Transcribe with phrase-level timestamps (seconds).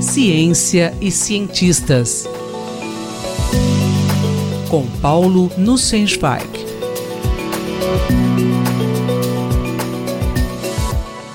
[0.00, 2.24] Ciência e cientistas.
[4.70, 6.46] Com Paulo Nussensweig.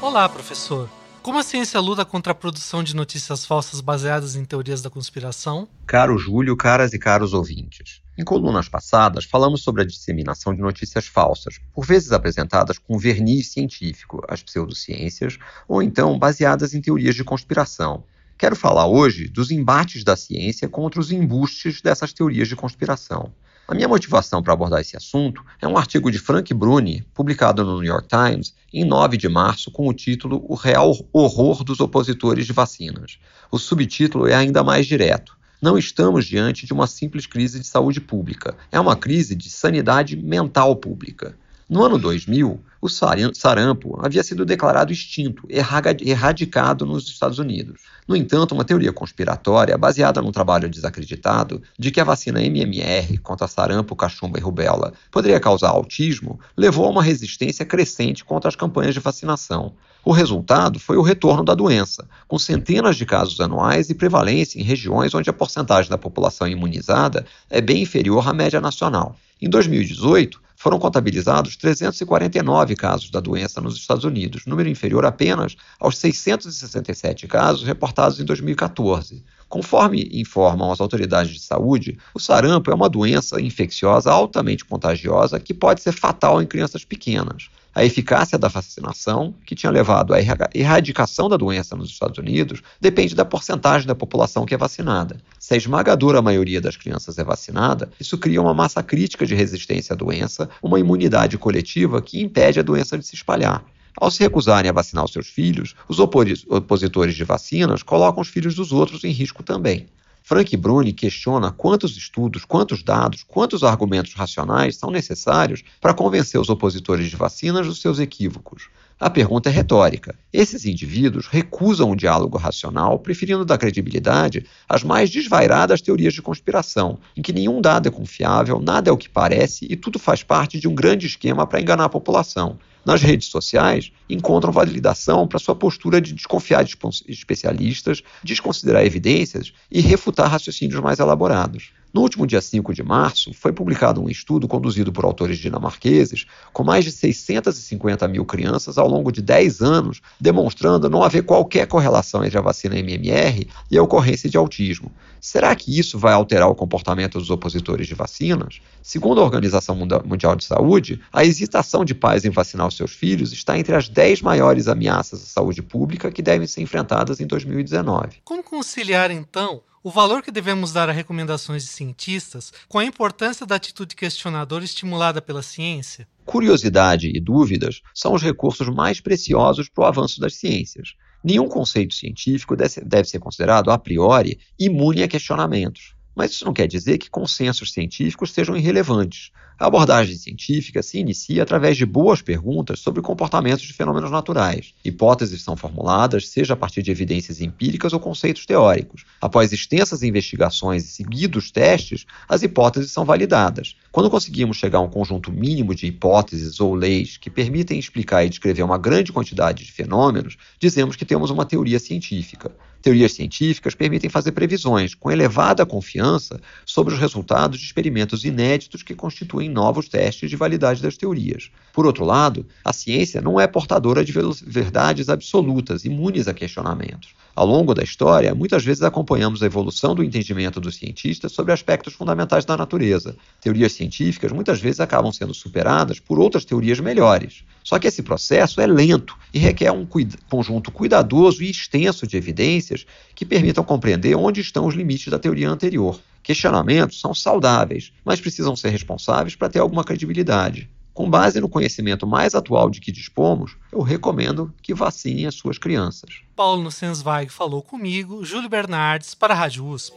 [0.00, 0.88] Olá, professor.
[1.22, 5.68] Como a ciência luta contra a produção de notícias falsas baseadas em teorias da conspiração?
[5.86, 8.00] Caro Júlio, caras e caros ouvintes.
[8.18, 13.52] Em colunas passadas, falamos sobre a disseminação de notícias falsas, por vezes apresentadas com verniz
[13.52, 15.38] científico, as pseudociências,
[15.68, 18.04] ou então baseadas em teorias de conspiração.
[18.38, 23.32] Quero falar hoje dos embates da ciência contra os embustes dessas teorias de conspiração.
[23.68, 27.80] A minha motivação para abordar esse assunto é um artigo de Frank Bruni, publicado no
[27.80, 32.46] New York Times em 9 de março, com o título O Real Horror dos Opositores
[32.46, 33.18] de Vacinas.
[33.50, 35.35] O subtítulo é ainda mais direto.
[35.60, 40.16] Não estamos diante de uma simples crise de saúde pública, é uma crise de sanidade
[40.16, 41.36] mental pública.
[41.68, 47.80] No ano 2000, o sarampo havia sido declarado extinto, erradicado nos Estados Unidos.
[48.06, 53.48] No entanto, uma teoria conspiratória, baseada num trabalho desacreditado, de que a vacina MMR contra
[53.48, 58.94] sarampo, cachumba e rubéola poderia causar autismo, levou a uma resistência crescente contra as campanhas
[58.94, 59.74] de vacinação.
[60.04, 64.62] O resultado foi o retorno da doença, com centenas de casos anuais e prevalência em
[64.62, 69.16] regiões onde a porcentagem da população imunizada é bem inferior à média nacional.
[69.42, 75.96] Em 2018, foram contabilizados 349 casos da doença nos Estados Unidos, número inferior apenas aos
[75.96, 79.22] 667 casos reportados em 2014.
[79.48, 85.54] Conforme informam as autoridades de saúde, o sarampo é uma doença infecciosa altamente contagiosa que
[85.54, 87.48] pode ser fatal em crianças pequenas.
[87.76, 90.18] A eficácia da vacinação, que tinha levado à
[90.54, 95.18] erradicação da doença nos Estados Unidos, depende da porcentagem da população que é vacinada.
[95.38, 99.92] Se a esmagadora maioria das crianças é vacinada, isso cria uma massa crítica de resistência
[99.92, 103.62] à doença, uma imunidade coletiva que impede a doença de se espalhar.
[103.94, 108.54] Ao se recusarem a vacinar os seus filhos, os opositores de vacinas colocam os filhos
[108.54, 109.86] dos outros em risco também.
[110.28, 116.48] Frank Bruni questiona quantos estudos, quantos dados, quantos argumentos racionais são necessários para convencer os
[116.48, 118.68] opositores de vacinas dos seus equívocos.
[118.98, 120.14] A pergunta é retórica.
[120.32, 126.98] Esses indivíduos recusam o diálogo racional, preferindo dar credibilidade às mais desvairadas teorias de conspiração,
[127.14, 130.58] em que nenhum dado é confiável, nada é o que parece e tudo faz parte
[130.58, 135.56] de um grande esquema para enganar a população nas redes sociais encontram validação para sua
[135.56, 136.78] postura de desconfiar de
[137.08, 141.72] especialistas, desconsiderar evidências e refutar raciocínios mais elaborados.
[141.96, 146.62] No último dia 5 de março, foi publicado um estudo conduzido por autores dinamarqueses com
[146.62, 152.22] mais de 650 mil crianças ao longo de 10 anos, demonstrando não haver qualquer correlação
[152.22, 154.92] entre a vacina MMR e a ocorrência de autismo.
[155.22, 158.60] Será que isso vai alterar o comportamento dos opositores de vacinas?
[158.82, 159.74] Segundo a Organização
[160.04, 163.88] Mundial de Saúde, a hesitação de pais em vacinar os seus filhos está entre as
[163.88, 168.18] 10 maiores ameaças à saúde pública que devem ser enfrentadas em 2019.
[168.22, 173.46] Como conciliar, então, o valor que devemos dar a recomendações de cientistas com a importância
[173.46, 176.06] da atitude questionadora estimulada pela ciência?
[176.24, 180.94] Curiosidade e dúvidas são os recursos mais preciosos para o avanço das ciências.
[181.24, 185.95] Nenhum conceito científico deve ser considerado a priori imune a questionamentos.
[186.16, 189.30] Mas isso não quer dizer que consensos científicos sejam irrelevantes.
[189.58, 194.74] A abordagem científica se inicia através de boas perguntas sobre comportamentos de fenômenos naturais.
[194.84, 199.06] Hipóteses são formuladas, seja a partir de evidências empíricas ou conceitos teóricos.
[199.18, 203.76] Após extensas investigações e seguidos testes, as hipóteses são validadas.
[203.90, 208.28] Quando conseguimos chegar a um conjunto mínimo de hipóteses ou leis que permitem explicar e
[208.28, 212.54] descrever uma grande quantidade de fenômenos, dizemos que temos uma teoria científica.
[212.86, 218.94] Teorias científicas permitem fazer previsões com elevada confiança sobre os resultados de experimentos inéditos que
[218.94, 221.50] constituem em novos testes de validade das teorias.
[221.72, 224.12] Por outro lado, a ciência não é portadora de
[224.46, 227.12] verdades absolutas, imunes a questionamentos.
[227.34, 231.92] Ao longo da história, muitas vezes acompanhamos a evolução do entendimento dos cientistas sobre aspectos
[231.92, 233.16] fundamentais da natureza.
[233.42, 237.44] Teorias científicas muitas vezes acabam sendo superadas por outras teorias melhores.
[237.62, 239.86] Só que esse processo é lento e requer um
[240.30, 242.75] conjunto cuidadoso e extenso de evidências
[243.14, 246.00] que permitam compreender onde estão os limites da teoria anterior.
[246.22, 250.68] Questionamentos são saudáveis, mas precisam ser responsáveis para ter alguma credibilidade.
[250.92, 255.58] Com base no conhecimento mais atual de que dispomos, eu recomendo que vacinem as suas
[255.58, 256.22] crianças.
[256.34, 259.94] Paulo Nussensweig falou comigo, Júlio Bernardes, para a Rádio USP.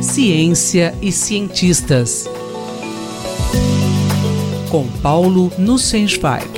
[0.00, 2.26] Ciência e cientistas.
[4.70, 6.48] Com Paulo Nussensweig.